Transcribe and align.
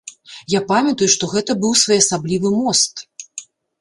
Я 0.53 0.61
памятаю, 0.71 1.09
што 1.15 1.29
гэта 1.33 1.55
быў 1.65 1.75
своеасаблівы 1.83 2.49
мост. 2.63 3.05